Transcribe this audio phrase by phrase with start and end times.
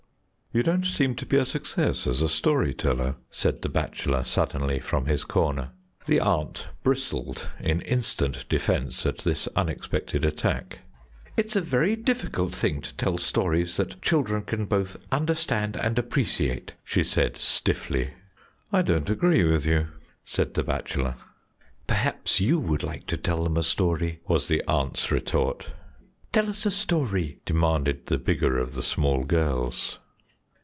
[0.53, 4.79] "You don't seem to be a success as a story teller," said the bachelor suddenly
[4.81, 5.69] from his corner.
[6.07, 10.79] The aunt bristled in instant defence at this unexpected attack.
[11.37, 16.73] "It's a very difficult thing to tell stories that children can both understand and appreciate,"
[16.83, 18.09] she said stiffly.
[18.73, 19.87] "I don't agree with you,"
[20.25, 21.15] said the bachelor.
[21.87, 25.67] "Perhaps you would like to tell them a story," was the aunt's retort.
[26.33, 29.97] "Tell us a story," demanded the bigger of the small girls.